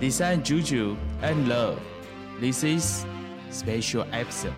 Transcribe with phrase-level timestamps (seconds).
[0.00, 1.78] Design Juju and Love.
[2.40, 3.06] This is
[3.50, 4.52] special episode.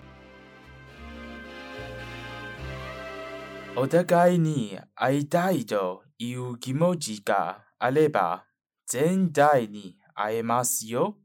[3.75, 8.45] お互いに会いたいという気持ちがあれば、
[8.87, 11.15] 絶対に会えますよ。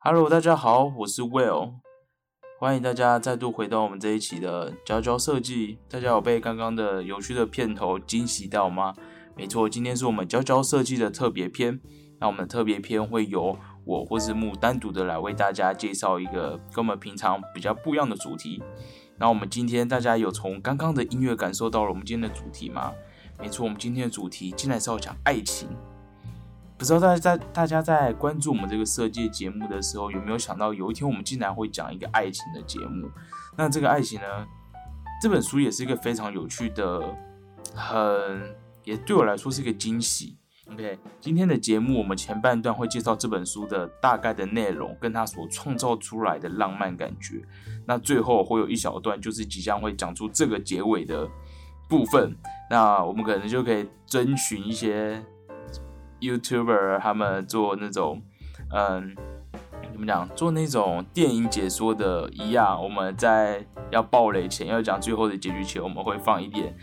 [0.00, 1.80] Hello，大家好，我是 Will，
[2.60, 5.78] 欢迎大家再度回到我们这一期的娇娇设计。
[5.88, 8.94] 大家有被刚刚的有趣的片头惊喜到吗？
[9.34, 11.80] 没错，今天是我们娇娇设计的特别篇。
[12.23, 18.63] 那我们特别篇会由我或是木单独的来为大家介绍一个跟我们平常比较不一样的主题。
[19.17, 22.93] 那我们今天大家有从刚刚的音乐感受到了我们今天的主题吗？
[23.37, 25.67] 没错，我们今天的主题竟然是要讲爱情。
[26.77, 33.11] 不知道大家在大家在关注我们这个设计节目的时候，有没有想到有一天我们竟然会讲一个爱情的节目？
[33.57, 34.47] 那这个爱情呢？
[35.21, 37.01] 这本书也是一个非常有趣的，
[37.75, 40.37] 很也对我来说是一个惊喜。
[40.71, 47.41] OK，今天的节目我们前半段会介绍这本书的大概的内容，跟它所创造出来的浪漫感觉。
[47.85, 51.29] 那最后会有一小段，就是即将会讲出这个结尾的
[51.89, 52.33] 部分。
[52.69, 55.21] 那我们可能就可以遵循一些
[56.21, 58.21] YouTuber 他们做那种，
[58.73, 59.13] 嗯，
[59.91, 66.73] 怎么讲，做那种电影解说的一样，我们在要爆雷前，要讲最后的结局前，我们会放一点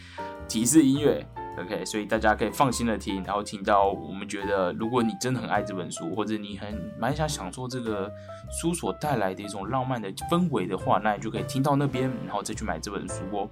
[0.47, 1.26] 提示音乐。
[1.58, 8.10] OK，所以大家可以放心的听，然后听到我们觉得，如果你真的很爱这本书，或者你很蛮想享受这个
[8.50, 13.48] 书所带来的一种浪漫的氛围的话，那你就可以听到那边，然后再去买这本书哦。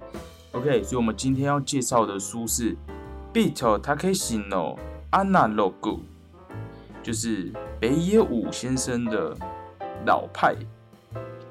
[0.53, 2.75] OK，所以我们今天要介绍的书是
[3.33, 4.77] Beat Takeshi no
[5.11, 5.99] Analog，
[7.03, 9.35] 就是北野武先生的
[10.05, 10.55] 老派。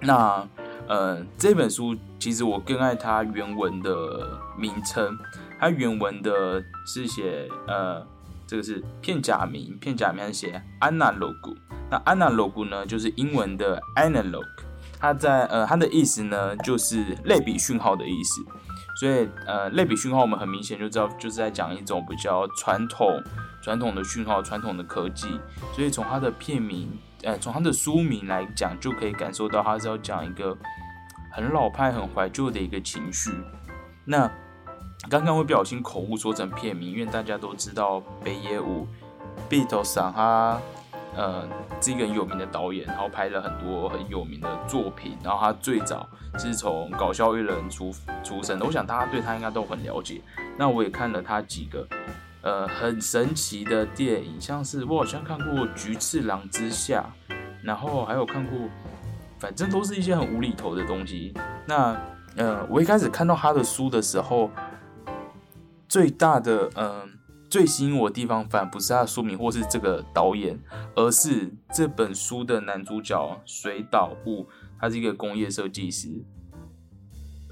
[0.00, 0.48] 那
[0.88, 5.16] 呃，这本书其实我更爱它原文的名称。
[5.58, 8.06] 它原文的是写，呃，
[8.46, 11.56] 这个是片假名，片假名是写 analog。
[11.90, 14.44] 那 analog 呢，就是英文的 analog。
[15.00, 18.42] 它在，呃，它的意思呢，就是类比讯号的意思。
[19.00, 23.22] 所以，呃，类比讯号我们很明显就知道，就是在讲一种比较传统、
[23.62, 25.40] 传统的讯号、传统的科技。
[25.72, 26.88] 所以从它的片名，
[27.22, 30.56] 呃，从它的书名来讲，就可以感受到它是要讲一个
[31.32, 33.30] 很老派、很怀旧的一个情绪。
[34.04, 34.28] 那
[35.08, 38.86] 刚刚会不小心口误说成片名，因为大家都知道北野武
[39.48, 40.60] Beatles 他
[41.16, 41.48] 呃
[41.80, 50.20] 是一个很有名的导演，然后拍了很多很有名的作品，然后他最早是从搞笑艺人出出身的，我想大家对他应该都很了解。
[50.58, 51.86] 那我也看了他几个
[52.42, 57.06] 呃很神奇的电影，像是我好像看过《菊次郎之下》，
[57.62, 58.58] 然后还有看过，
[59.38, 61.32] 反正都是一些很无厘头的东西。
[61.66, 61.96] 那
[62.36, 64.50] 呃我一开始看到他的书的时候。
[65.88, 67.18] 最大的嗯，
[67.48, 70.58] 最吸引我的地方，反而不是他的书名或是这个导演，
[70.94, 74.46] 而是这本书的男主角水岛悟，
[74.78, 76.08] 他是一个工业设计师。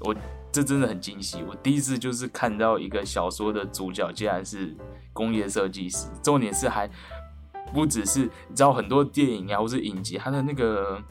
[0.01, 0.15] 我
[0.51, 4.75] 这真的很惊喜，我第一次就是看到一个小说的主角竟然是
[5.11, 6.87] 工业设计师，重点是还
[7.73, 11.01] 不只是你知道很多电影啊或是影集，他的那个。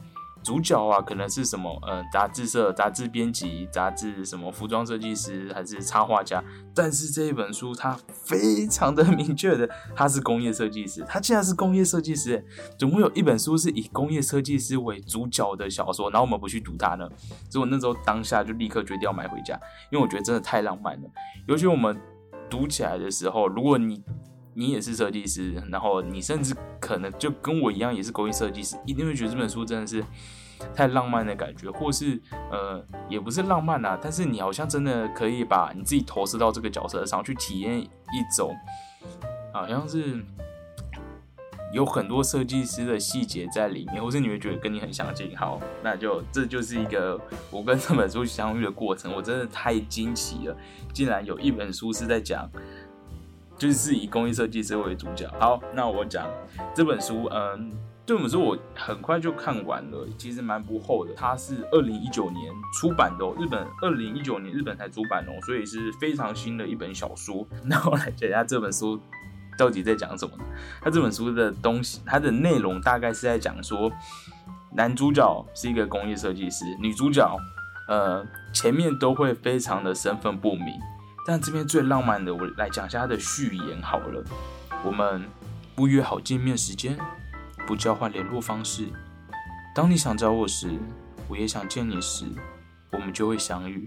[0.47, 1.69] 主角啊，可能是什么？
[1.85, 6.41] 呃，杂志社、杂志编辑、杂志什么服装设计师，还是插画家？
[6.73, 11.03] 但是这一本书，它非常的明确的，他是工业设计师。
[11.05, 12.41] 他竟然是工业设计师，
[12.79, 17.05] 总会有一本书是以工业设计师为主角的小说，然后我们不去读它呢？
[17.49, 19.53] 所以我那时候当下就立刻决定要买回家，
[19.91, 21.09] 因为我觉得真的太浪漫了。
[21.45, 21.99] 尤其我们
[22.49, 24.01] 读起来的时候，如果你
[24.53, 30.01] 你也是设计师，然后你甚至可能就跟我一样也是工业设计师，一定会觉得这本书真的是
[30.75, 32.19] 太浪漫的感觉，或是
[32.51, 37.87] 呃也不是浪漫啊，但是你好像真的可以把你自己投射到这个角色上去体验一
[38.35, 38.55] 种，
[39.53, 40.23] 好像是
[41.73, 45.35] 有很多设计师的细节在里面，或是你会觉得跟你很相近。
[45.37, 47.19] 好，那就这就是一个
[47.51, 50.57] 我跟这本书相遇的过程，我真的太惊奇了，
[50.93, 52.49] 竟然有一本书是在讲。
[53.59, 55.27] 就是以工业设计师为主角。
[55.39, 56.29] 好，那我讲
[56.75, 57.71] 这本书，嗯，
[58.07, 61.13] 这本书我很快就看完了，其实蛮不厚的。
[61.13, 67.45] 它是二零一九年出版的哦，日本二零一九年日本才出版哦，所以是非常新的一本小说。
[67.65, 68.97] 那我来讲一下这本书
[69.59, 70.31] 到底在讲什么？
[70.81, 73.91] 它这本书的东西，它的内容大概是在讲说，
[74.73, 77.37] 男主角是一个工业设计师，女主角，
[77.89, 80.67] 呃，前面都会非常的身份不明。
[81.25, 84.23] 但这边最浪漫的，我来讲一下他的序言好了。
[84.85, 85.27] 我们
[85.75, 86.97] 不约好见面时间，
[87.67, 88.87] 不交换联络方式。
[89.75, 90.69] 当你想找我时，
[91.27, 92.25] 我也想见你时，
[92.93, 93.85] 我们就会相遇。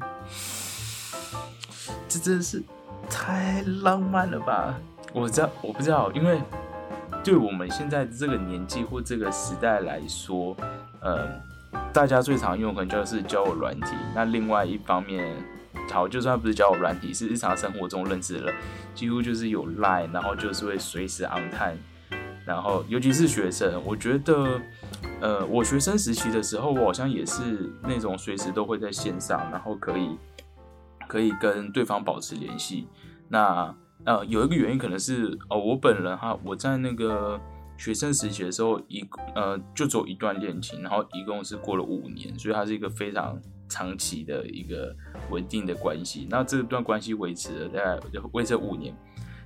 [2.07, 2.63] 这真是
[3.09, 4.75] 太浪漫了吧！
[5.15, 6.41] 我知道，我不知道，因为
[7.25, 10.55] 对我们现在这个年纪或这个时代来说，
[11.01, 11.27] 呃，
[11.93, 13.89] 大家最常用可能就是交友软体。
[14.15, 15.35] 那另外一方面，
[15.91, 18.55] 好，就算不是交友软体，是日常生活中认识的人，
[18.95, 21.77] 几乎就是有赖，然后就是会随时 on 探。
[22.51, 24.61] 然后，尤其是学生，我觉得，
[25.21, 30.19] 呃，我学生时期的时候，我好像也是那种随时都会在线上，然后可以
[31.07, 32.89] 可以跟对方保持联系。
[33.29, 33.73] 那
[34.05, 37.41] 呃，有一个原因可能是哦，我本人哈，我在那个
[37.79, 44.93] 学生时期的时候，一呃就走一段恋情，然后一共是过了五年，所以它是一个非常长期的一个
[45.31, 46.27] 稳定的关系。
[46.29, 48.01] 那这段关系维持了大概
[48.33, 48.93] 维持五年。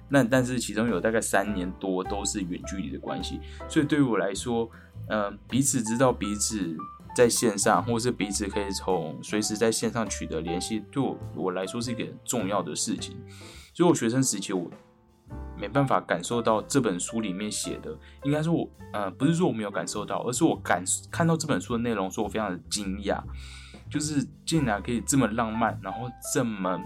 [0.08, 4.70] 那但是其中有大概三年多都是远距离的关系，所以对于我来说，
[5.08, 6.76] 嗯，彼此知道彼此
[7.16, 13.16] 在线上，或是彼此可以从随时在线上取得联系，对我我来说是一个很重要的事情。
[13.72, 14.70] 所以我学生时期我
[15.58, 23.20] 没办法感受到这本书里面写的，应该说我，呃，不是说我没有感受到，而是我感看到这本书的内容，说我非常的惊讶，
[23.90, 26.78] 就是竟然可以这么浪漫，然后这么。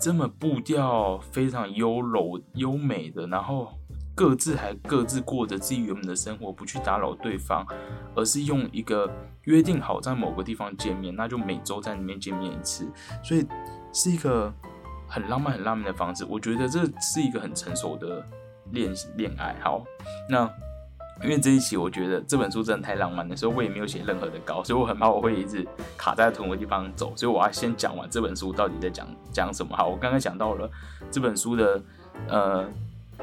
[0.00, 3.72] 这么步调非常优柔优美的，然后
[4.14, 7.66] 各自还各自过着自己原本的生活，不去打扰对方，
[8.14, 9.10] 而是用一个
[9.42, 12.88] 约定好在某个地方见面，那就每周在里面见面一次，
[13.22, 13.46] 所以
[13.92, 14.52] 是一个
[15.08, 16.24] 很浪漫、很浪漫的方式。
[16.24, 18.24] 我觉得这是一个很成熟的
[18.72, 19.56] 恋恋爱。
[19.60, 19.82] 好，
[20.30, 20.48] 那。
[21.22, 25.66] 因为这一期我觉得这本书真的太浪漫了，所以我也没有写任何的稿，所以我很怕我会一直
[25.96, 29.76] 卡在同一个地方走，所以我要先讲完这本书到底在讲讲什么。
[29.76, 30.70] 好，我刚刚讲到了
[31.10, 31.82] 这本书的
[32.28, 32.68] 呃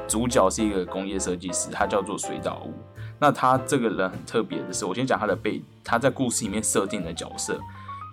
[0.06, 2.74] 主角是一个工业设计师，他叫做水岛屋。
[3.18, 7.58] 那他这个人很特别的是，我先讲他的背，他在故事里面设定的角色，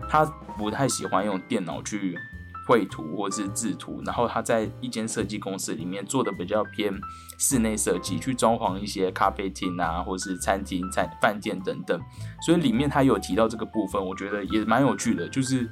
[0.08, 0.24] 他
[0.58, 2.18] 不太喜欢用电脑去。
[2.68, 6.94] 绘图或是制图，然后他在一间设计公司里面做的比较偏
[7.38, 12.00] 室内设计，去装潢一些咖啡厅啊，或是餐厅、餐饭店等等，
[12.46, 15.70] 所以里面他有提到这个部分，我觉得也蛮有趣的，就是。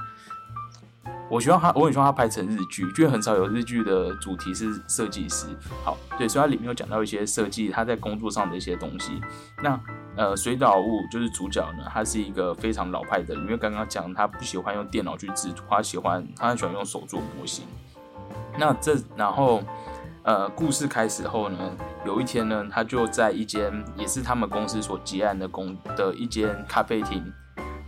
[1.30, 5.48] 我希望他，我很希望他拍成日剧，因为很少有日剧的主题是设计师。
[5.83, 9.21] 好，对，所以它里面有讲到一些设计，他在工作上的一些东西。
[9.63, 9.80] 那
[10.18, 17.63] 呃，水岛物就是主角呢，他是一个非常老派的，因为刚刚讲他不喜欢用电脑去制图，他喜欢他很喜欢用手做模型。
[18.57, 19.63] 那这然后
[20.24, 21.57] 呃，故事开始后呢，
[22.06, 27.24] 有一天呢，他就在一间也是他们公司所结案的公的一间咖啡厅。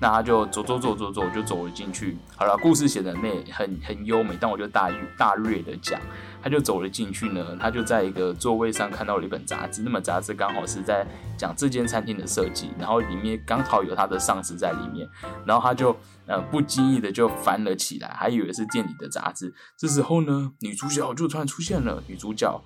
[0.04, 2.18] 那他就走走走走走，就走了进去。
[2.36, 5.98] 好了，故事写的那很很优美，但我就大大略的讲，
[6.42, 7.56] 他就走了进去呢。
[7.58, 11.08] 他就在一个座位上看到了一本杂志，那本杂志刚好是在
[11.38, 15.08] 讲这间餐厅的设计，然后里面刚好有他的上司在里面，
[15.46, 15.96] 然后他就
[16.26, 19.54] 呃不经意的就翻了起来，还以为是店里的杂志。
[19.78, 22.62] 这时候呢，女主角就突然出现了，女主角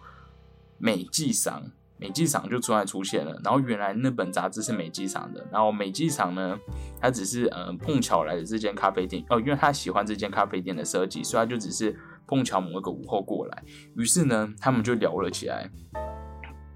[0.80, 1.66] 美纪赏。
[2.00, 6.58] 美纪厂就突然出现了，然后原来那本杂志是美纪厂的，然后美纪厂呢，
[7.02, 11.98] 他只是呃碰巧来的这间咖啡店哦，因为他喜欢这间咖啡店的设计，所以他就只是
[12.28, 13.64] 碰巧某一个午后过来，
[13.96, 15.72] 于是呢，他们就聊了起来。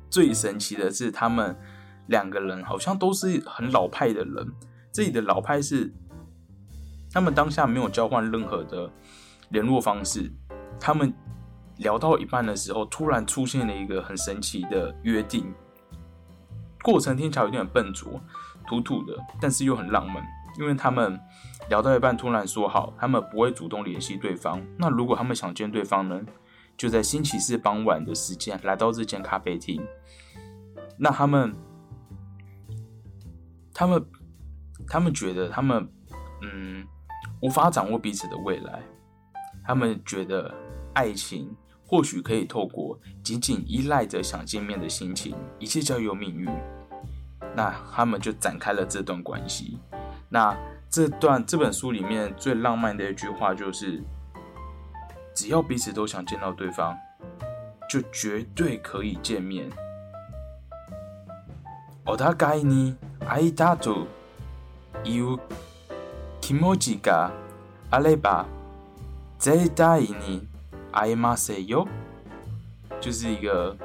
[0.10, 1.56] 最神奇的是，他们
[2.08, 4.52] 两个人好像都是很老派的人，
[4.92, 5.94] 这里的老派是
[7.12, 8.92] 他们当下没有交换任何的
[9.50, 10.32] 联络方式，
[10.80, 11.14] 他们。
[11.82, 15.54] 聊到一半的时候，突然出现了一个很神奇的约定。
[16.84, 18.20] 过程听起来有点笨拙、
[18.68, 20.24] 土土的，但是又很浪漫。
[20.60, 21.20] 因为他们
[21.70, 24.62] 聊到一半，突然说好，他们不会主动联系对方。
[24.78, 26.22] 那如果他们想见对方呢，
[26.76, 29.82] 就在星期四傍晚的时间来到这间咖啡厅。
[30.98, 31.56] 那他们，
[33.74, 34.06] 他们，
[34.88, 35.88] 他们觉得他们，
[36.42, 36.86] 嗯，
[37.42, 38.82] 无法掌握彼此的未来。
[39.64, 40.54] 他们觉得
[40.94, 41.56] 爱情。
[41.91, 46.49] 或许可以透过仅仅依赖着想见面的心情，一切交由命运。
[47.55, 49.79] 那他们就展开了这段关系。
[50.29, 50.57] 那
[50.91, 54.03] 这段这本书里面最浪漫的一句话就是：
[55.35, 56.97] 只要彼此都想见到对方，
[57.89, 59.71] 就绝对可以见面。
[62.05, 64.07] お互いに会いたと
[65.05, 65.39] いう
[66.41, 67.33] 気持ちが
[67.91, 68.47] あれば、
[69.39, 70.49] 絶対に。
[70.92, 71.88] I must say yo，
[73.00, 73.76] 就是一个，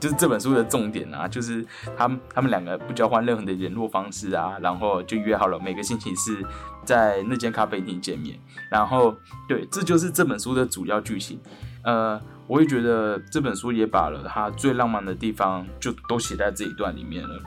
[0.00, 1.64] 就是这本书的重点啊，就是
[1.96, 6.42] 他们他们两个不交换任何的联络方式啊，然后就约好了每个星期四
[6.84, 8.38] 在那间咖啡厅见面，
[8.70, 9.14] 然后
[9.48, 11.40] 对，这就是这本书的主要剧情。
[11.84, 17.40] 呃，我也觉得这本书也把了它最浪漫的地方就都写在这一段里面了，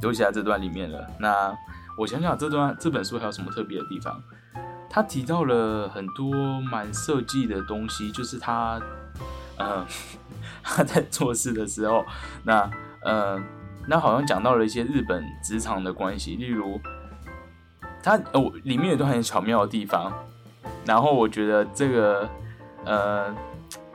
[0.00, 1.06] 都写在这段里面了。
[1.20, 1.56] 那
[1.96, 4.20] 我想想，这段这本书还有什么特别的地方？
[4.94, 8.78] 他提到了很多蛮设计的东西，就是他，
[9.56, 9.86] 嗯，
[10.62, 12.04] 他在做事的时候，
[12.44, 12.70] 那
[13.02, 13.40] 呃，
[13.88, 16.78] 那好像讲到了一些日本职场的关系，例如
[18.02, 20.12] 他哦里面有段很巧妙的地方，
[20.84, 22.28] 然后我觉得这个
[22.84, 23.34] 呃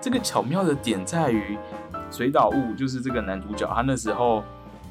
[0.02, 1.60] 这个巧妙的点在于
[2.10, 4.44] 水岛悟就是这个男主角，他那时候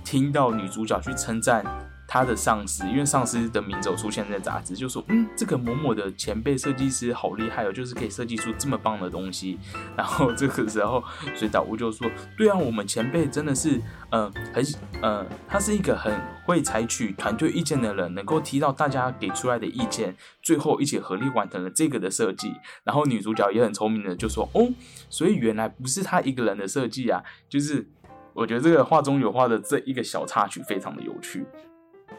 [0.05, 1.65] 听到女主角去称赞。
[2.09, 9.59] 他的上司，因为上司的名字出现在杂志，就说：“嗯，这个某某的前辈设计师好厉害哦，就是可以设计出这么棒的东西。
[9.97, 11.03] ”然后这个时候，
[11.35, 12.09] 水岛屋就说
[12.39, 14.65] ：“对啊，我们前辈真的是，嗯，很，
[15.03, 24.69] 嗯，他是一个很会采取团队意见的人，能够提到大家给出来的意见，最后一起合力完成了这个的设计。”然后女主角也很聪明的就说：“哦，
[25.11, 27.89] 所以原来不是他一个人的设计啊，就是
[28.33, 31.45] 我觉得这个画中有画的这一个小插曲非常的有趣。”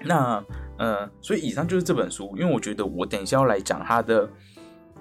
[0.03, 0.43] 那
[0.77, 4.29] 呃，所以以上就是这本书，因为我觉得我等一下要来讲它的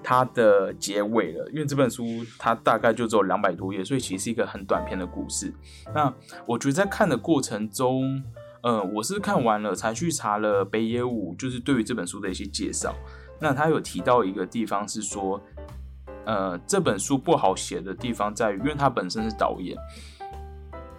[0.01, 2.03] 它的结尾了，因为这本书
[2.39, 5.53] 它大概就只有两百多页，所以其实是一个很短篇的故事。
[5.93, 6.11] 那
[6.47, 8.23] 我觉得在看的过程中，
[8.63, 12.95] 呃，我是看完了才去查了北野武，就是对于这本书的一些介绍。
[13.39, 15.39] 那他有提到一个地方是说，
[16.25, 19.77] 呃，这本书不好写的地方在于，因为他本身是导演，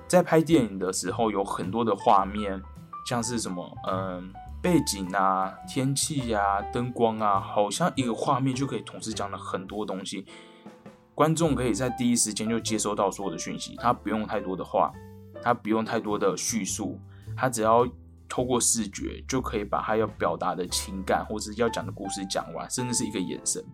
[0.07, 2.63] 在拍电影的时候有很多的画面。
[3.09, 10.27] 像是什么，嗯，背景啊、天气呀、灯光啊，好像一个画面就可以同时讲了很多东西。
[11.15, 14.93] 观众可以在第一时间就接收到所有的讯息，他不用太多的话，
[15.43, 17.01] 他不用太多的叙述，
[17.35, 17.89] 他只要
[18.29, 23.65] 透过视觉就可以把他要表达的情感或者要讲的故事讲完，甚至是一个眼神。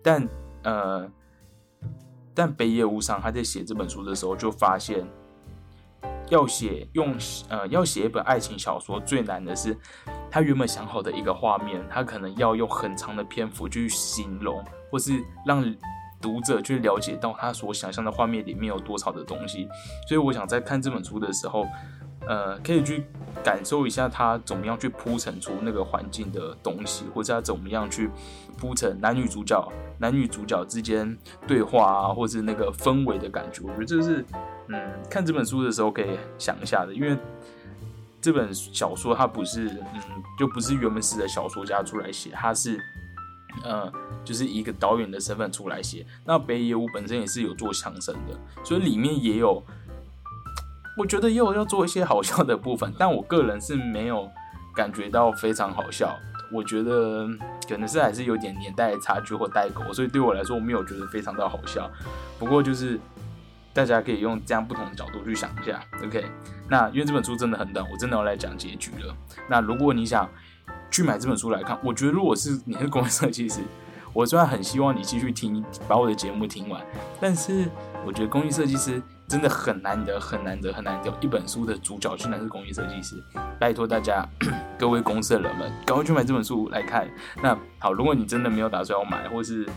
[0.00, 0.28] 但
[0.62, 1.10] 呃，
[2.32, 5.04] 但北野武上他在写这本书的时候就发现。
[6.28, 7.14] 要写用
[7.48, 9.76] 呃要写一本爱情小说最难的是，
[10.30, 15.64] 他原本想好的一个画面，他可能要用很长的篇幅去形容，或是让
[16.20, 19.68] 读者去了解到他所想象的画面里面有多少的东西。
[20.08, 21.64] 所以我想在看这本书的时候，
[22.26, 23.04] 呃，可以去
[23.44, 28.10] 感受一下他怎么样去铺陈出那个环境的东西，或者他怎么样去
[28.58, 31.16] 铺陈男女主角男女主角之间
[31.46, 33.62] 对话啊，或是那个氛围的感觉。
[33.62, 34.24] 我觉得这是。
[34.68, 37.16] 嗯，看这本书的时候可以想一下的，因为
[38.20, 42.80] 这本小说它不是，嗯，就不是原本是的小说家出来写，它是，
[43.62, 43.92] 呃，
[44.24, 46.04] 就是一个导演的身份出来写。
[46.24, 49.62] 那北野武本身也是有做相声的，所以里面也有，
[50.98, 54.28] 我觉得也有要做一些好笑的部分， 但我个人是没有
[54.74, 56.18] 感觉到非常好笑。
[56.52, 57.28] 我觉得
[57.68, 61.88] 可能是还是有点年代差距或代沟，所以对我来说我没有觉得非常的好笑。
[62.38, 62.98] 不过就是。
[63.76, 66.24] 大家可以用这样不同的角度去想一下，OK？
[66.66, 69.14] 那因为这本书真的很短，我真的要来讲结局了。
[69.50, 70.26] 那如果你想
[70.90, 73.60] 去买这本书来看，我觉得如果是你是工业设计师，
[74.14, 76.80] 我虽然很希望你继续听，把我的节目听完，
[77.20, 77.68] 但是
[78.06, 81.12] 我觉得工艺设计师真的很难得，很难得，很难得。
[81.20, 83.22] 一本书的主角居然是工艺设计师，
[83.60, 84.26] 拜托大家，
[84.78, 87.06] 各位公司的人们，赶快去买这本书来看。
[87.42, 89.68] 那好，如果你真的没有打算要买，或是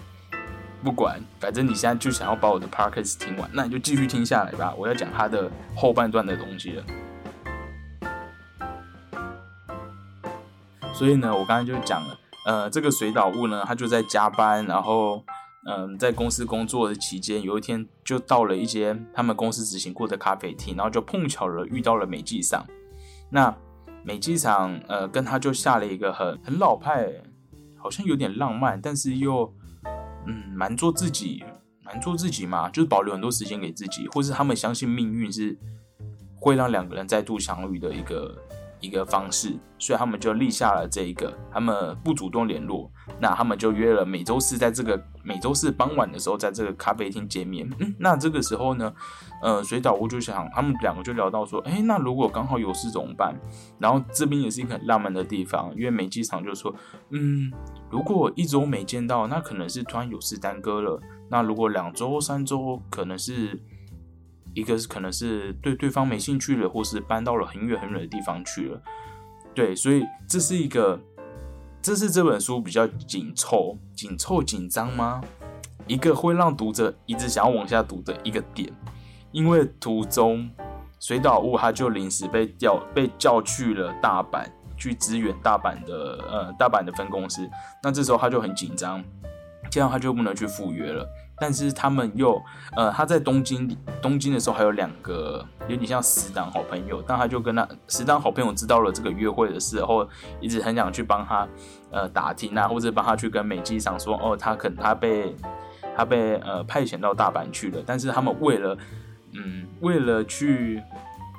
[0.82, 4.74] 不管，反正你现在就想要把我的 podcast 听完，那你就继续听下来吧。
[4.78, 6.84] 我要讲他的后半段的东西了。
[10.94, 15.22] 所以呢，我刚才就讲了，呃，这个水岛物呢，他就在加班，然后，
[15.66, 22.66] 嗯，在公司工作的期间，有一天就到了一间他们公司执行过的咖啡厅，然后就碰巧了遇到了美纪赏。
[23.30, 23.54] 那
[24.04, 27.10] 美纪赏，呃，跟他就下了一个很很老派，
[27.78, 29.54] 好像有点浪漫，但是又。
[30.30, 31.44] 嗯，蛮做自己，
[31.84, 35.58] 蛮做自己嘛，就是保留很多时间给自己，或是他们相信命运是
[36.36, 38.38] 会让两个人再度相遇的一个
[38.80, 47.70] 一个方式，所以他们就立下了这一个，他们不主动联络，那他们就约了每周四在这个每周四傍晚的时候在这个咖啡厅见面。
[47.80, 48.94] 嗯，那这个时候呢，
[49.42, 53.36] 呃，水岛屋就想，他们两个就聊到说，哎，那如果刚好有事怎么办？
[53.78, 56.74] 然后这边也是一个很浪漫的地方，因为美机场就说，
[57.10, 57.52] 嗯。
[57.92, 61.02] 如果一周没见到，那可能是突然有事耽搁了。
[61.28, 63.60] 那如果两周、三周，可能是
[64.54, 68.82] 一个是可能是对对方没兴趣了，或是搬到了很远很远的地方去了。
[69.54, 71.00] 对，所以这是一个，
[71.82, 75.22] 这是这本书比较紧凑、紧凑、紧张吗？
[75.88, 78.72] 一个会让读者一直想要往下读的一个点。
[79.32, 80.50] 因为途中
[81.00, 84.46] 水岛屋他就临时被调被叫去了大阪。
[84.82, 85.94] 去支援大阪的
[86.32, 87.46] 呃大阪的分公司，
[87.84, 89.04] 那这时候他就很紧张，
[89.70, 91.06] 这样他就不能去赴约了。
[91.40, 92.42] 但是他们又
[92.76, 100.08] 呃他在东京东京的时候还有两个有点像死党好朋友，但他就跟他死党好朋友知道了这个约会的事后，
[100.40, 101.48] 一直很想去帮他
[101.92, 105.36] 呃打听啊，或者帮他去跟美纪长说哦，他可能他被。
[105.98, 108.78] 他被呃派遣到大阪去了，但是他们为了
[109.34, 110.82] 嗯为了去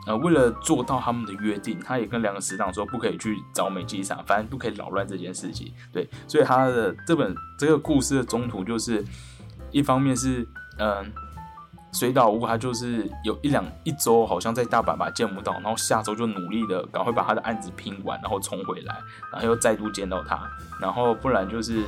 [0.06, 5.72] 呃为了做到他们的约定，他也跟两个死党说不可以去找美纪赏，反正不可以扰乱这件事情。
[5.90, 9.02] 对，所以他的这本这个故事的中途就是
[9.70, 10.46] 一方面是
[10.78, 11.12] 嗯。
[11.92, 18.96] 水岛屋他就是有一两一周，好像在大阪吧见不到，然后下周就努力的赶快把他的案子拼完，然后冲回来，
[19.32, 20.40] 然后又再度见到他，
[20.80, 21.84] 然后不然就是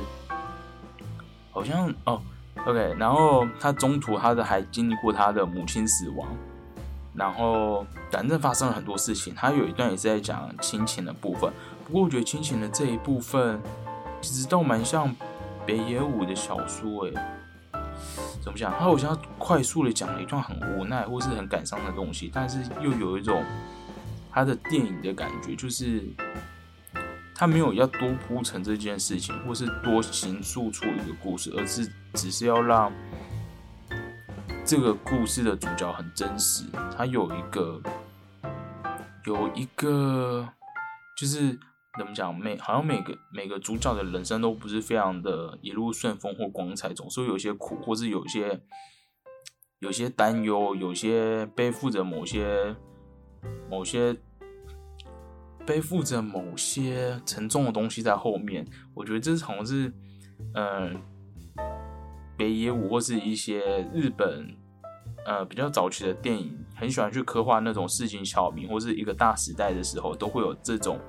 [1.51, 2.21] 好像哦
[2.65, 6.27] ，OK，然后他中途他的还经历过他的母亲死亡，
[7.13, 9.33] 然后反正发生了很多事情。
[9.33, 11.49] 他有一段也是在讲亲情的部分，
[11.85, 13.57] 不过我觉得亲情的这一部分
[14.19, 15.15] 其实倒蛮像
[15.65, 17.13] 北野武的小说诶。
[18.43, 18.71] 怎么讲？
[18.73, 23.41] 他好像快速的讲了一段很无奈或是很感伤的东西，但是又有一种
[24.29, 26.03] 他的电影的感觉，就是
[27.33, 32.91] 他没有要多铺陈这件事情，或是多形塑出一个故事，而是只是要让
[34.65, 36.65] 这个故事的主角很真实。
[36.97, 37.81] 他有一个
[39.25, 40.47] 有一个
[41.15, 41.57] 就是。
[41.95, 42.35] 怎么讲？
[42.35, 48.59] 每好像每个每个主角的人生都不是非常的一路顺风或光彩，总是有些苦，或是有些
[49.77, 52.75] 有些担忧，有些背负着某些
[53.69, 54.15] 某些
[55.67, 58.67] 背负着某些沉重的东西在后面。
[58.95, 59.93] 我觉得这好像是
[60.55, 60.99] 嗯
[62.35, 64.57] 北野武或是一些日本
[65.27, 70.99] 呃比较早期的电影，很喜欢去刻画那种市井小民或是一个大时代的时候，都会有这种。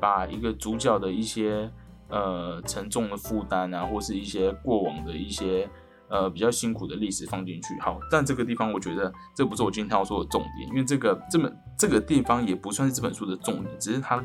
[0.00, 1.70] 把一个主角的一些
[2.08, 5.68] 呃沉重的负担啊，或是一些过往的一些
[6.08, 7.78] 呃比较辛苦的历史放进去。
[7.80, 14.24] 好，但这个地方我觉得这不是我今天要说的重点，因为这个这么这个地方也不算是这本书的重点，只是他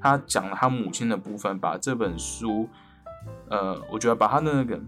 [0.00, 2.68] 他讲了他母亲的部分，把这本书
[3.48, 4.80] 呃，我觉得把他的那个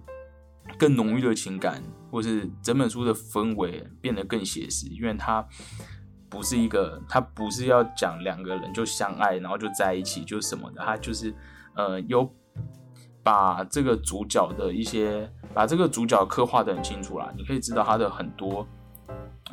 [0.79, 5.47] 更浓郁的情感，或是整本书的氛围变得更写实，因为他。
[6.35, 11.33] 不是一个，他不是要讲两个人就相爱，然后就在一起就什么的，他就是
[11.77, 12.29] 呃有
[13.23, 18.67] 把这个主角的一些，把这个主角刻画的很清楚啦，你可以知道他的很多，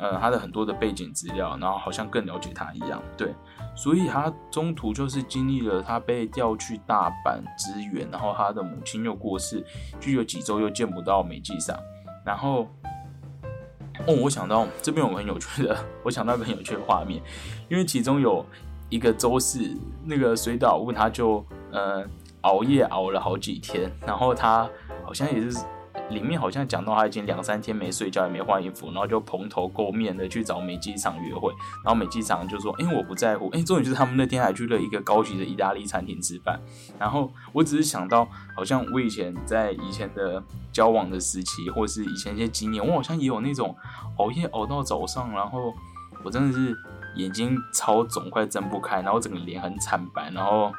[0.00, 3.32] 呃他的很多的背景资料，然后好像更了解他一样，对，
[3.76, 9.64] 所以他中途就是经历了他被调去大阪支援，然后他的母亲又过世，
[10.00, 11.78] 就有几周又见不到美纪上，
[12.26, 12.66] 然后。
[14.06, 17.22] 哦，我想到这边有个很有趣的， 我想到一个很有趣的画面，
[17.68, 18.44] 因为其中有
[18.88, 19.60] 一个周四，
[20.04, 22.04] 那个水岛问他就呃
[22.42, 24.68] 熬夜熬了好几天，然后他
[25.04, 25.58] 好像也是。
[26.12, 31.50] 里面好像讲到他已经两三天没睡觉也没换衣服，然后就蓬头垢面的去找美纪场约会，
[31.84, 36.60] 然后美纪场就说：“哎，我不在乎。”哎，重点就是他们那天还去了一个高级的意大利餐厅吃饭。
[36.98, 43.74] 然后我只是想到，好像我以前在以前的交往的时期，或是以前一些经验，我好像也有那种
[44.18, 45.72] 熬夜熬到早上，然后
[46.22, 46.76] 我真的是
[47.16, 50.72] 眼睛超肿，快睁不开，然后整个脸很惨白，然后。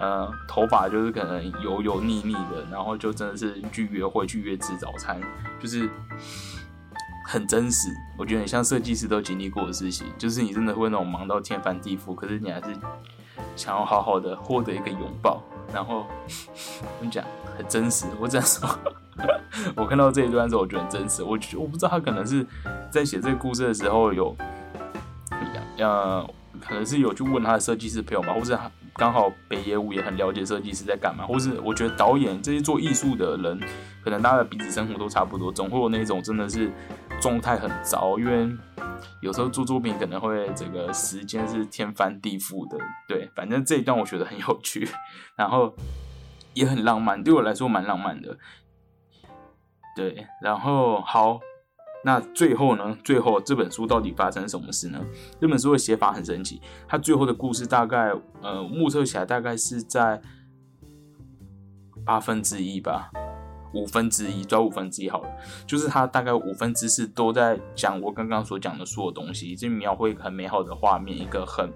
[0.00, 5.20] 呃，头发就是可能油油腻腻的，然后就真的是去约会、去约吃早餐，
[5.60, 5.90] 就是
[7.26, 7.88] 很真实。
[8.16, 12.66] 我觉得很像设计师都经历过的事情，就是你真的会那种忙到天翻地覆，可是你还是
[13.56, 15.42] 想要好好的获得一个拥抱。
[15.74, 16.06] 然后
[16.80, 17.24] 我跟你讲，
[17.56, 18.06] 很真实。
[18.20, 18.68] 我这样说，
[19.74, 21.22] 我看到这一段的时候，我觉得很真实。
[21.24, 22.46] 我我不知道他可能是
[22.90, 24.34] 在写这个故事的时候有，
[25.76, 26.24] 呃，
[26.60, 28.70] 可能是有去问他的设计师朋友嘛，或者他。
[28.98, 33.60] 刚好北野武也很了解设计师在干嘛，或是我觉得导演这些做艺术的人，
[34.02, 36.68] 可能大家的彼此生活都差不多，总会有那种真的是
[37.20, 38.50] 状态很糟，因为
[39.22, 42.76] 有时候做作品可能会整个时间是天翻地覆的。
[43.06, 44.88] 对，反正这一段我觉得很有趣，
[45.36, 45.72] 然后
[46.54, 48.36] 也很浪漫，对我来说蛮浪漫的。
[49.94, 51.38] 对，然后好。
[52.04, 52.96] 那最后呢？
[53.02, 55.04] 最后这本书到底发生什么事呢？
[55.40, 60.22] 这本书的写法很神奇，它最后的故事大概呃，目测起来大概是在
[62.06, 63.10] 八分之一吧，
[63.74, 65.28] 五分之一，抓五分之一好了。
[65.66, 71.68] 就是它大概五分之四都在讲我刚刚所讲的所有东西，就描绘很美好的画面，一个很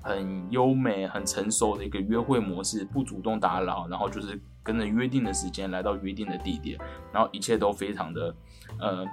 [0.00, 6.78] 很优美、很成熟的一个约会模式，不主动打扰，然后就是跟着约定的时间来到约定的地点，
[7.12, 8.32] 然后一切都非常的
[8.78, 9.04] 呃。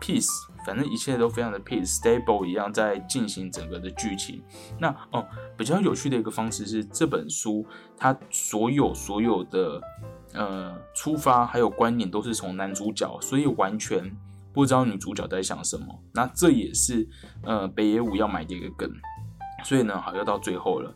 [0.00, 0.28] peace，
[0.64, 4.42] 反正一切都非常的 peace，stable 一样在进行整个的剧情。
[4.78, 9.80] 那哦，比较有趣的一个方式是这本书它所有所有的
[10.34, 14.14] 呃出发还有观点都是从男主角，所以完全
[14.52, 15.86] 不知道女主角在想什么。
[16.12, 17.08] 那这也是
[17.42, 18.90] 呃北野武要买的一个梗。
[19.64, 20.94] 所以呢，好要到最后了，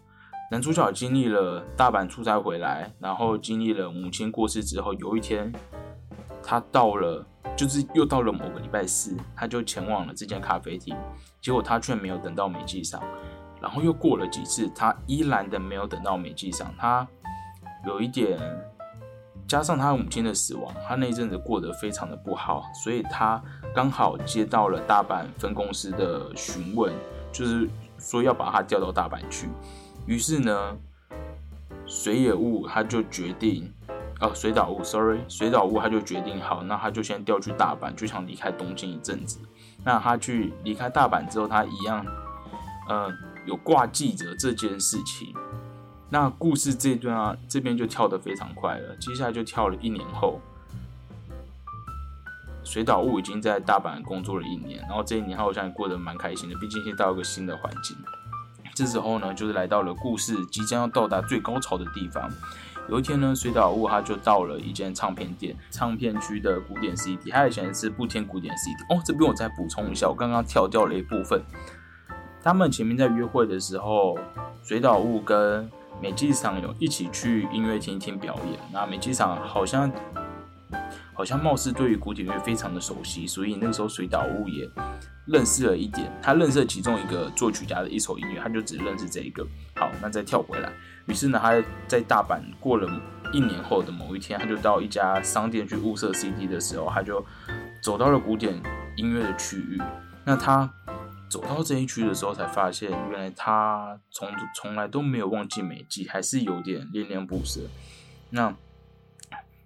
[0.51, 5.51] 男主角经历了大阪出差回来，然后经历了母亲过世之后，有一天
[6.43, 7.27] 他到了，
[7.57, 10.97] 就是又到了某个礼拜四，他就前往了这间咖啡厅，
[11.41, 13.03] 结果他却没有等到美纪上，
[13.61, 17.07] 然后又过了几次，他依然的没有等到美纪上，他
[17.87, 18.39] 有一点。
[19.49, 23.43] 加上他母亲的死亡，他那一阵子过得非常的不好，所以他
[23.75, 26.95] 刚好接到了大阪分公司的询问，
[27.33, 29.49] 就是说要把他调到大阪去。
[30.07, 30.79] 于是呢，
[31.85, 33.75] 水野雾他就决定，
[34.21, 39.39] 哦，水岛屋，sorry，水岛屋他就决定好，那他就先调去大阪，就想离开东京一阵子。
[39.83, 42.05] 那他去离开大阪之后，他一样，
[42.91, 43.11] 嗯，
[43.47, 45.35] 有挂记者这件事情。
[46.11, 48.95] 那故事这段啊，这边就跳得非常快了。
[48.97, 50.39] 接下来就跳了一年后，
[52.63, 57.97] 水岛屋已经在大阪工作了一年，然后这一年好像也过得蛮开心的，毕竟先到一个新的环境。
[58.75, 62.31] 这时候呢，就是来到了故事即将要到达最高潮的地方。
[62.91, 68.75] 有一天呢，水岛雾他就到了一间唱片店，唱片区的古典 CD，他以前是不听古典 CD。
[68.93, 71.41] 哦，这边我再补充一下，我刚刚跳掉了一部分。
[72.43, 74.19] 他们前面在约会的时候，
[74.65, 75.71] 水岛雾跟
[76.03, 79.93] 美纪赏有一起去音乐厅听表演，那美纪赏好像
[81.15, 84.69] 好像貌似对于古典乐非常的熟悉，所以那个时候水岛屋也
[85.27, 89.47] 认识了一点，他认识其中一个作曲家的一首音乐，他就只认识这一个。
[89.77, 90.73] 好，那再跳回来，
[91.11, 92.89] 于是呢，他在大阪过了
[93.33, 97.25] 一年后的某一天，他就到一家商店去物色 CD 的时候，他就
[97.83, 98.55] 走到了古典
[98.97, 99.79] 音乐的区域，
[100.25, 100.73] 那他。
[101.31, 107.61] 走到这一区的时候，才发现原来他从从来都没有忘记美纪，还是有点恋恋不舍。
[108.31, 108.53] 那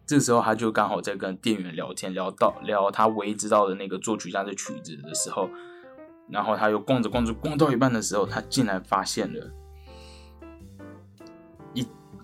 [0.07, 5.48] 这时候他就刚好在跟店员聊天，聊到聊他唯一知道的那个作曲家的曲子的时候，
[6.28, 9.50] 然后他又逛着逛着逛到一半的时候，他竟然发现了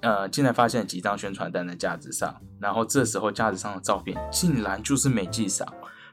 [0.03, 5.67] 呃，竟然发现几张宣传单在架子上，然后这时候架子上的照片竟然就是美纪赏。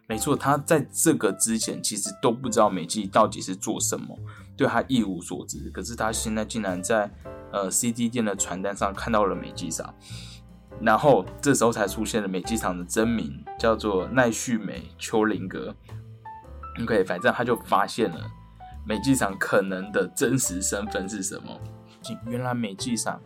[0.08, 4.17] 没错，他在这个之前其实都不知道美纪到底是做什么，
[4.56, 5.69] 对他一无所知。
[5.71, 7.12] 可是他现在竟然在
[7.52, 9.93] 呃 CD 店的传单上看到了美纪赏，
[10.82, 15.76] 然后这时候才出现了美纪赏的真名，叫做奈绪美秋林格。
[16.82, 18.21] OK，反正他就发现了
[18.86, 21.60] 美纪赏可能的真实身份是什么。
[22.28, 23.19] 原来美纪赏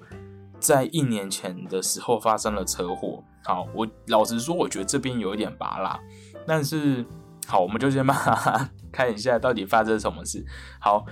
[0.61, 3.23] 在一年前的时候发生了车祸。
[3.43, 5.99] 好，我老实说，我觉得这边有一点拔辣。
[6.47, 7.03] 但是，
[7.47, 10.45] 好，我们就先把它 看一下到底发生什么事。
[10.79, 11.05] 好，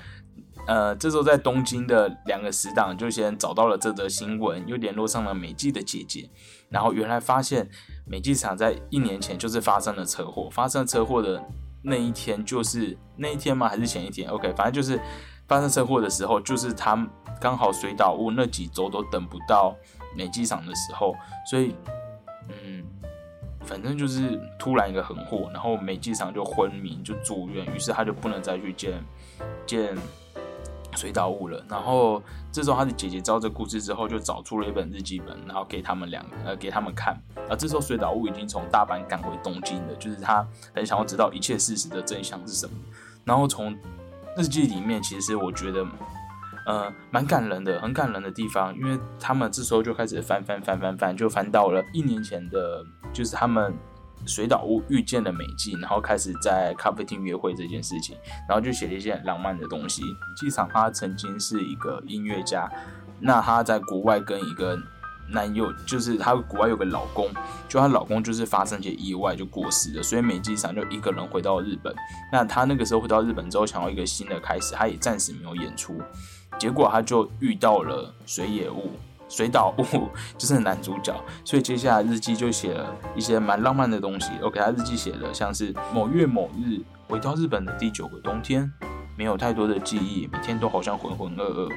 [0.67, 6.29] 呃，这时候在东京的两个死党就先找到了这则新闻，又联络上了美纪的姐姐，
[6.69, 7.67] 然后原来发现
[8.05, 11.43] 美纪厂在一年前就是发生了车祸，发生车祸的
[11.81, 13.67] 那一天就是那一天吗？
[13.67, 15.01] 还是前一天？OK，反正就是
[15.49, 16.95] 发生车祸的时候，就是他
[17.41, 19.75] 刚好水岛屋那几周都等不到
[20.15, 21.13] 美纪场的时候，
[21.49, 21.75] 所以，
[22.47, 22.85] 嗯。
[23.65, 29.03] 反正就是突然一个横祸，然后美纪场就昏迷，就住院，于是他就不能再去见
[29.67, 29.95] 见
[30.95, 31.63] 水岛物了。
[31.69, 32.19] 然后
[32.51, 37.15] 这时候他的姐姐知道这故事之后，就找出了一本日记本，然后给他们两个呃给他们看。
[37.47, 42.73] 而这时候水岛物已经从大阪赶回东京了，就是他很想要知道一切事实的真相是什么。
[43.23, 43.77] 然后从
[44.37, 45.85] 日记里面，其实我觉得。
[46.65, 53.73] 呃，蛮感人的，很感人的地方，因为他们这时候就开始翻翻翻翻翻，就翻到了一年前的，就是他们
[54.27, 58.15] 水岛屋遇见了美纪，然后开始在咖啡厅约会这件事情，
[58.47, 60.03] 然后就写了一些浪漫的东西。
[60.37, 62.69] 纪场他曾经是一个音乐家，
[63.19, 64.77] 那他在国外跟一个
[65.31, 67.29] 男友，就是他国外有个老公，
[67.67, 71.93] 就她老公就是发生些意外就过世了，所以美纪场就一个人回到日本。
[72.31, 76.01] 那他那个时候回到日本之后，想要一个新的开始，他也暂时没有演出。
[76.57, 78.91] 结果他就遇到了水野雾、
[79.29, 81.15] 水岛雾，就是男主角。
[81.45, 84.31] 所以接下来日记就写了一些蛮浪漫的东西。
[84.41, 88.69] OK，他日记写了像是某月某日回到日本的第九个冬天，
[89.15, 91.71] 没有太多的记忆，每天都好像浑浑噩噩。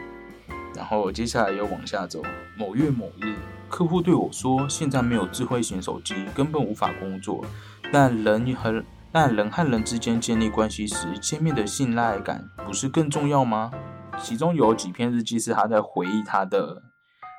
[0.75, 2.23] 然后接下来又往下走，
[2.57, 3.37] 某月某日，
[3.69, 7.45] 客户对我说，现在没有智慧型手机，根本无法工作。
[7.93, 8.83] 但人和
[9.13, 13.71] 但人和人之间建立关系时，见面的信赖感不是更重要吗？
[14.19, 16.83] 其中有几篇日记是他在回忆他的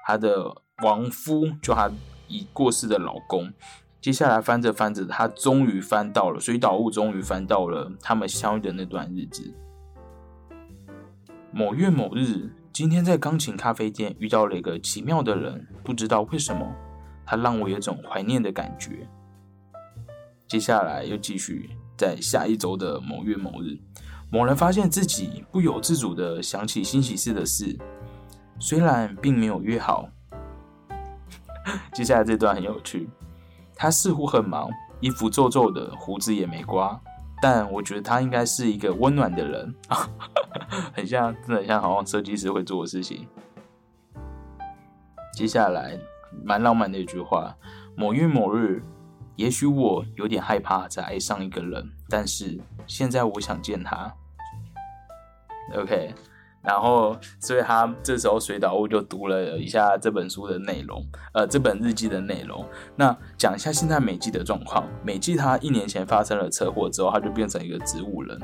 [0.05, 1.89] 他的亡夫，就他
[2.27, 3.51] 已过世的老公。
[3.99, 9.53] 接下来翻着翻着，他终于翻到了水岛雾，终于翻到了他们相遇的那段日子。
[11.51, 16.75] 某月某日，今天在钢琴咖啡店遇到了一个奇妙的人，不知道为什么，
[17.23, 19.07] 他让我有种怀念的感觉。
[20.47, 23.77] 接下来又继续在下一周的某月某日。
[24.31, 27.77] 某人发现自己不由自主地想起新喜事的事，
[28.57, 30.09] 虽然并没有约好。
[31.93, 33.07] 接下来这段很有趣。
[33.75, 34.67] 他似乎很忙，
[34.99, 36.99] 衣服皱皱的，胡子也没刮，
[37.43, 40.07] 但我觉得他应该是一个温暖的人啊，
[40.95, 43.27] 很像，真的很像，好像设计师会做的事情。
[45.33, 45.99] 接下来，
[46.41, 47.53] 蛮浪漫的一句话：
[47.97, 48.81] 某月某日，
[49.35, 54.13] 也许我有点害怕再爱上一个人，但是现在我想见他。
[55.75, 56.15] OK。
[56.63, 62.65] 然后，所以他这时候水岛屋就读了一下这本书的内容，呃，这本日记的内容。
[62.95, 64.87] 那讲一下现在美纪的状况。
[65.03, 68.41] 美纪他一年前发生了车祸之后，他就变成一个植物人，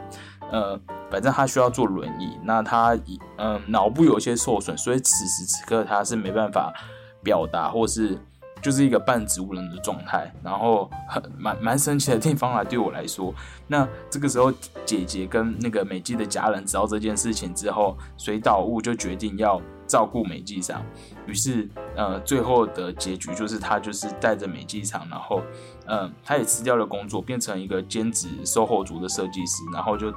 [0.51, 0.79] 呃，
[1.10, 2.38] 反正他需要坐轮椅。
[2.43, 2.97] 那他
[3.38, 6.73] 嗯脑部有一些受损，所以此时此刻他是没办法
[7.23, 8.19] 表达或是。
[8.62, 13.34] 就是一个半植物人的状态，然后很蛮蛮神奇的地方啊，对我来说。
[13.67, 14.52] 那这个时候，
[14.86, 20.84] 姐姐跟那个美纪的家人知道这件事情之后，水岛悟就决定要照顾美纪上。
[21.26, 25.41] 于是，呃，最后的结局就是他就是带着美纪厂，然后，
[25.86, 30.10] 嗯，他也辞掉了工作，变成一个兼职售后组的设计师，然后就，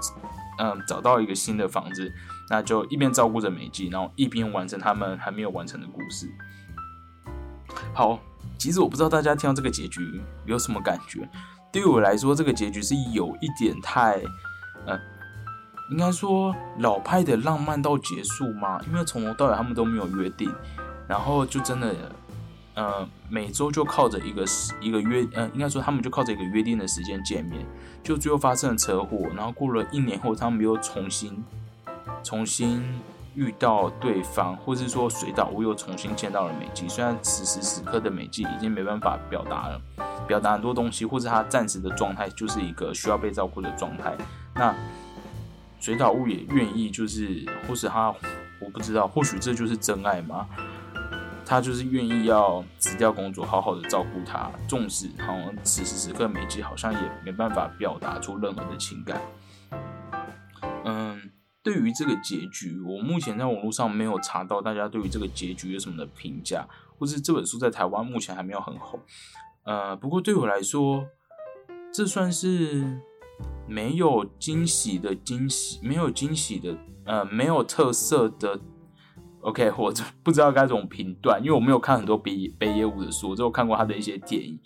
[0.59, 2.11] 嗯，找到一个新的房子，
[2.49, 6.27] 那就一边照顾着美纪，然后一边完成他们还没有完成的故事。
[7.93, 8.19] 好。
[8.59, 11.29] 其实我不知道大家听到这个结局有什么感觉。
[11.73, 14.23] 对于我来说，这个结局是有一点太，
[14.87, 14.99] 呃，
[15.91, 18.81] 应该说老派的浪漫到结束吗？
[18.87, 20.55] 因为从头到尾他们都没有约定，
[21.09, 21.95] 然后就真的，
[22.75, 24.45] 呃，每周就靠着一个
[24.81, 27.67] 一个约，呃，应该说他们就靠着一个约定的时间见面，
[28.03, 31.43] 就最后发生了车祸，然后过了一年后，他们又重新
[32.23, 32.85] 重新。
[33.35, 39.81] 遇到对方，或是说水岛屋又重新见到了美纪，虽然此时此刻的美纪已经没办法表达了，
[40.27, 44.15] 表达很多东西，或是他暂时的状态就是一个需要被照顾的状态。
[44.55, 44.75] 那
[45.81, 48.15] 水岛屋也愿意，就是或是他，
[48.61, 50.47] 我不知道，或许这就是真爱吗？
[51.45, 59.21] 他就是愿意要辞掉工作，好好的照顾他，纵使好像此时此刻美纪好像也没办法表达出任何的情感。
[61.63, 66.67] 对于这个结局，我目前在网络上没有查到大家对于这个结局有什么的评价，
[66.99, 68.99] 或是这本书在台湾目前还没有很红。
[69.65, 71.07] 呃，不过对我来说，
[71.93, 73.01] 这算是
[73.69, 78.61] 没有惊喜的惊喜，没有惊喜的，呃，没有特色的。
[79.43, 84.57] OK，我不知道该怎么评断，因为我没有看很多北北野武的书，只有看过他的一些电影。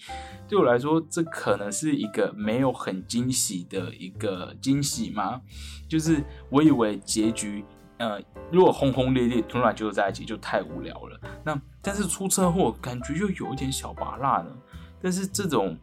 [0.47, 5.41] 对我来说，这可能是一个没有很惊喜的一个惊喜吗？
[5.89, 7.65] 就是我以为结局，
[7.97, 8.21] 呃，
[8.53, 11.19] 如果轰轰烈烈突然就在一起，就太无聊了。
[11.43, 14.51] 那但是出车祸，感觉又有一点小拔辣呢。
[15.01, 15.75] 但是这种，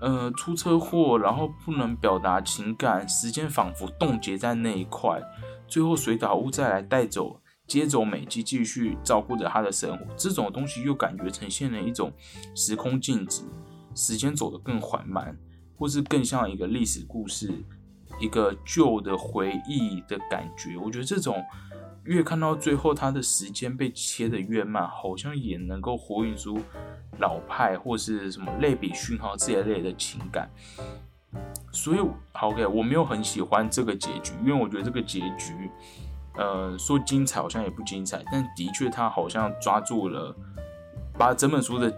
[0.00, 5.22] 呃，出车祸然后不能表达情感，时间仿佛冻结在那一块，
[5.68, 7.40] 最后水岛屋再来带走。
[7.66, 12.12] 接走美纪，继续照顾着他的生活，这种东西又感觉呈现了一种
[12.54, 13.42] 时空静止，
[13.94, 15.36] 时间走得更缓慢，
[15.76, 17.50] 或是更像一个历史故事，
[18.20, 20.76] 一个旧的回忆的感觉。
[20.76, 21.42] 我觉得这种
[22.04, 26.60] 越看到最后，他的时间被切得越慢，好像也能够活映出
[27.18, 30.50] 老派或是什么类比讯号这一类的情感。
[31.72, 31.98] 所以
[32.40, 35.70] ，OK，我没有很喜欢这个结局，因为我觉得这个结局。
[36.36, 40.34] 呃，说精彩好像也不精彩，但的确他好像抓住了，
[41.16, 41.92] 把整本书的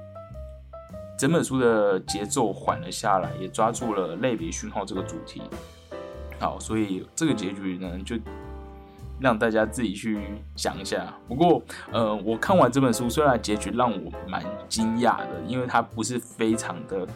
[1.19, 5.41] 整本书的节奏缓了下来，也抓住了类别讯号这个主题。
[6.39, 8.15] 好，所以这个结局呢，就
[9.19, 11.15] 让大家自己去想一下。
[11.27, 17.09] 不过，呃，我看完这本书，虽然结局让我蛮惊讶的，因为它不是非常的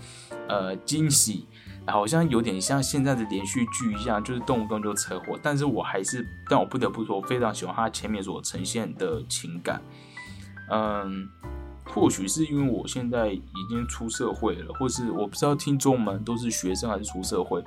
[0.48, 1.46] 呃惊喜。
[1.90, 5.38] 好像有点像现在的连续剧一样，就是动不动就车祸。
[5.42, 9.82] 但是我还是，但我不得不说，我非常喜欢他前面所呈现的情感。
[10.70, 11.28] 嗯，
[11.84, 17.62] 或许是因为我现在已经出社会了，或是我不知道听众们都是学生还是出社会。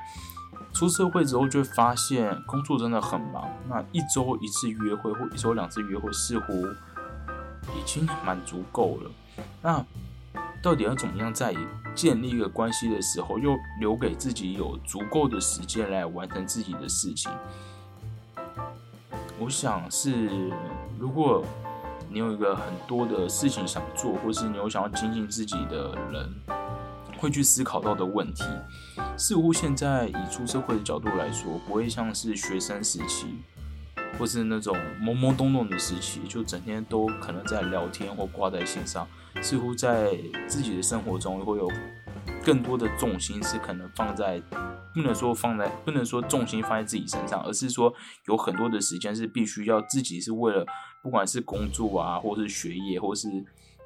[0.73, 6.65] 出社会之后就会发现工作真的很忙，那一周一次约会或一周两次约会似乎
[7.77, 9.11] 已经蛮足够了。
[9.61, 9.85] 那
[10.63, 11.53] 到底要怎么样在
[11.93, 17.29] 建立一个关系的时候，又留给自己有足够的时间来完成自己的事情？
[19.37, 20.29] 我想是，
[20.97, 21.43] 如果
[22.09, 26.33] 你有一个很多的事情想做，或是你有想要精进自己的人，
[27.17, 28.45] 会去思考到的问题，
[29.17, 33.43] 似乎现在以出社会的角度来说，不会像是学生时期。
[34.17, 39.07] 或是那种懵懵懂懂的时期，就整天都可能在聊天或挂在线上，
[39.41, 41.69] 似乎在自己的生活中会有
[42.43, 44.41] 更多的重心是可能放在，
[44.93, 47.93] 不能说放在，不能说重心放在自己身上，而是说
[48.27, 50.65] 有很多的时间是必须要自己是为了，
[51.01, 53.27] 不管是工作啊，或是学业，或是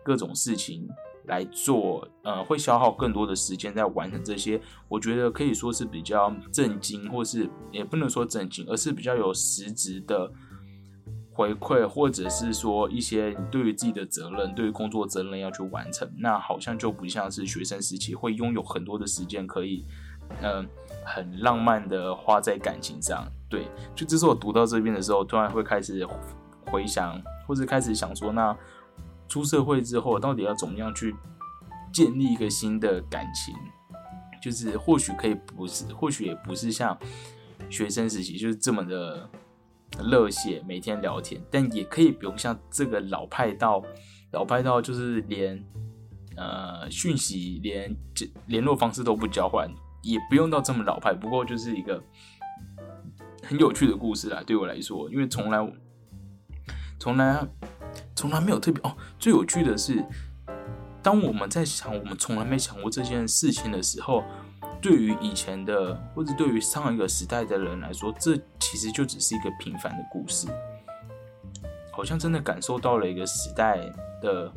[0.04, 0.88] 各种事情
[1.28, 4.60] 来做，呃，会消耗更多的时间在完成这些。
[4.88, 10.32] 我觉得可以说是比较震惊，或是也不能说震惊，而是比较有实质的
[11.32, 16.10] 回馈，或者是说一些你对于自己的责任，对于工作责任要去完成。
[16.18, 19.86] 那好像就不像是学生时期会拥有很多的时间可以，
[20.42, 20.68] 嗯，
[21.06, 23.28] 很浪漫的花在感情上。
[23.50, 26.06] 对，就这是我读到这边的时候，突然会开始
[26.72, 28.58] 回想，或者开始想说，那
[29.28, 31.16] 出社会之后，到底要怎么样去
[31.94, 33.56] 建立一个新的感情？
[34.42, 36.98] 就是或许可以不是，或许也不是像
[37.70, 39.30] 学生时期就是这么的
[40.04, 43.84] 热血，每天聊天，但也可以不用像这个老派到
[44.32, 45.64] 老派到就是连
[46.36, 47.96] 呃讯息连
[48.46, 49.70] 联络方式都不交换，
[50.04, 51.14] 也不用到这么老派。
[51.14, 52.04] 不过就是一个。
[53.44, 55.74] 很有趣的故事啦，对我来说，因为从来
[57.00, 57.48] 从来
[58.18, 58.92] 从来没有特别哦。
[59.20, 60.04] 最有趣的是，
[61.04, 64.24] 当我们在想我们从来没想过这件事情的时候，
[64.82, 70.48] 对于以前的或者对于上一个时代的人来说，这其实就只是一个平凡的故事，
[71.94, 73.80] 好像真的感受到了一个时代
[74.22, 74.52] 的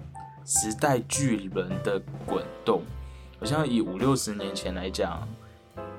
[0.46, 2.82] 时代巨人的滚动，
[3.38, 5.28] 好像以五六十年前来讲。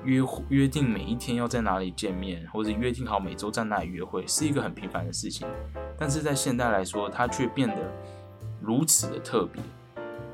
[0.04, 5.46] 约约定每一天要在哪里见面，或者约定好每周在哪里约会，是一个很平凡的事情。
[6.02, 7.76] 但是在现代来说，它却变得
[8.60, 9.62] 如此的特别。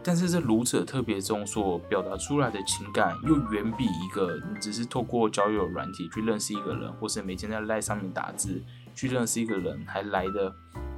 [0.03, 8.63] 但是这如此的特别中所表达出来的情感，又远比一个你只是透过交友软体去认识一个人，或是每天在赖上面打字
[8.95, 10.51] 去认识一个人，还来的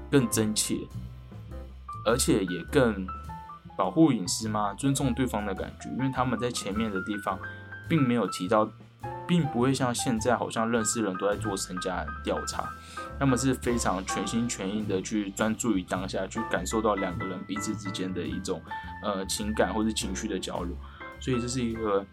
[0.08, 0.76] 更真切，
[2.06, 3.04] 而且也更
[3.76, 4.72] 保护隐私吗？
[4.74, 7.36] 尊重对方的感觉，因为他们在前面的地方。
[7.88, 8.70] 并没有提到，
[9.26, 12.68] 并不会像现在好像认识人都在做身家调查，
[13.18, 18.60] 那么是非常全心全意的去专注于当下，去感受到两个人彼此之间的一种
[19.04, 20.74] 呃情感或者情绪的交流，
[21.20, 22.04] 所以这是一个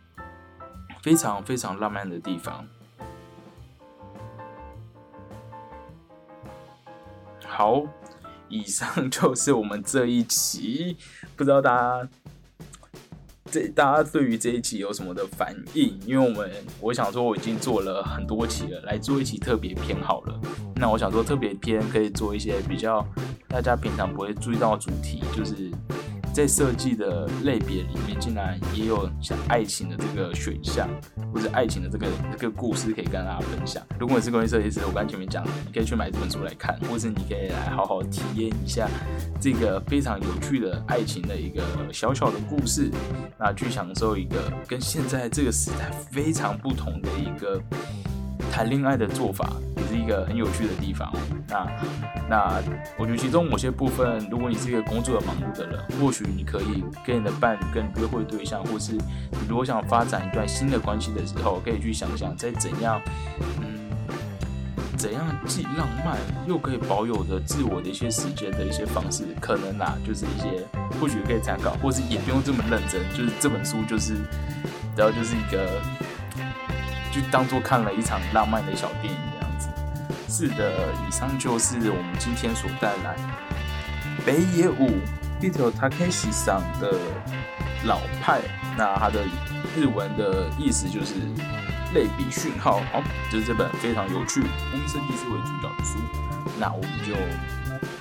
[1.02, 2.68] 非常非常浪漫的地方。
[7.46, 7.84] 好，
[8.48, 10.96] 以上 就是我们这一期，
[11.36, 12.10] 不知道大家。
[13.76, 15.98] 大家对于这一期有什么的反应？
[16.06, 20.40] 因为我们我想说我已经做了很多期了，来做一期特别篇好了。
[20.76, 23.06] 那我想说特别篇可以做一些比较
[23.48, 25.72] 大家平常不会注意到的主题，就是。
[26.38, 30.88] 在设计的类别里面，竟然也有像爱情的这个选项，
[31.34, 32.06] 或者爱情的这个
[32.38, 33.84] 这个故事可以跟大家分享。
[34.00, 38.88] 如果你是工业设计师，我刚前面讲，你可以去买这本书来看，或者你可以来好好体验一下
[39.42, 42.92] 这个非常有趣的爱情的一个小小的故事，
[43.40, 47.60] 那去享受一个跟现在这个时代非常不同的一个
[48.52, 49.52] 谈恋爱的做法。
[49.88, 51.12] 是一个很有趣的地方。
[51.48, 51.68] 那
[52.30, 52.62] 那
[52.98, 63.02] 我觉得其中某些部分，如果你是一个工作的忙碌的人，或许你可以跟你的伴侣、跟约会对象，或是你如果想发展一段新的关系的时候，可以去想想，在怎样
[63.62, 63.90] 嗯
[64.98, 70.66] 怎样既浪漫又可以保有的自我的一些时间的一些方式，可能啊就是一些
[71.00, 74.16] 或许可以参考，或是也不用这么认真，就是这本书就是
[74.96, 75.80] 然后就是一个
[77.12, 79.37] 就当做看了一场浪漫的小电影。
[80.30, 83.16] 是的，以上就是我们今天所带来
[84.26, 85.00] 北野武
[85.42, 86.94] Hito Takeshi 上的
[87.86, 88.42] 老派。
[88.78, 89.24] 那它的
[89.76, 91.16] 日文的意思就是
[91.94, 92.82] 类比讯号。
[92.92, 95.98] 好，就是这本非常有趣、工业设计师为主角的书。
[96.60, 97.16] 那我们就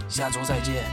[0.08, 0.84] 下周再见。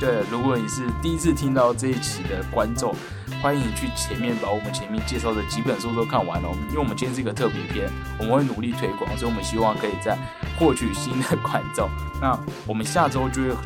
[0.00, 2.94] 对，如果你是第一次听到这一期的观众。
[3.42, 10.16] 欢迎你去前面把我们前面介绍的几本书都看完了，因为我们今天是一个特别篇，我们会努力推广，所以我们希望可以再
[10.56, 11.90] 获取新的观众。
[12.20, 13.56] 那我们下周就会，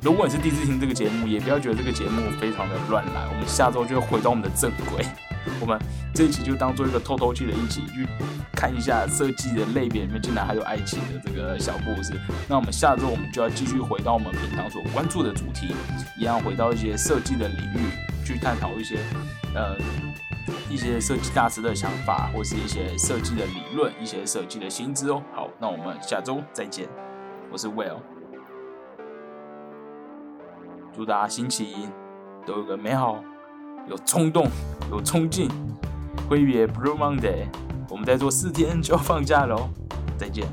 [0.00, 5.04] 如果你是第一次听这个节目，也不要觉得这个节目非常的乱来，我们下周就会回到我们的正轨。
[5.60, 5.76] 我们
[6.14, 8.06] 这一期就当做一个透透气的一起，去
[8.54, 12.12] 看一下设计的类别里面竟然还有爱情的这个小故事。
[12.48, 15.74] 那我们下周我们就要继续回到我们平常所关注的主题，
[16.16, 18.05] 一样回到一些设计的领域。
[18.26, 18.98] 去探讨一些，
[19.54, 19.76] 呃，
[20.68, 25.22] 一些设计大师的想法，或是一些设计的理论，一些设计的薪资哦。
[25.32, 26.88] 好，那我们下周再见。
[27.52, 27.98] 我是 Will，
[30.92, 31.88] 祝大家星期一
[32.44, 33.22] 都有个美好、
[33.88, 34.48] 有冲动、
[34.90, 35.48] 有冲劲、
[36.28, 37.46] 挥别 Blue Monday。
[37.88, 39.70] 我们再做四天就要放假喽，
[40.18, 40.48] 再见。